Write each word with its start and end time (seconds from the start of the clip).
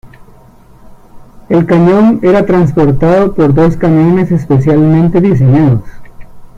El 1.49 1.67
cañón 1.67 2.21
era 2.23 2.47
transportado 2.47 3.35
por 3.35 3.53
dos 3.53 3.77
camiones 3.77 4.31
especialmente 4.31 5.21
diseñados. 5.21 5.83